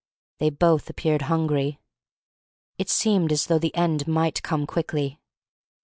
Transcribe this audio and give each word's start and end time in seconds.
They 0.39 0.49
both 0.49 0.89
appeared 0.89 1.21
hungry. 1.29 1.79
It 2.79 2.89
seemed 2.89 3.31
as 3.31 3.45
though 3.45 3.59
the 3.59 3.75
end 3.75 4.07
might 4.07 4.41
come 4.41 4.65
quickly. 4.65 5.19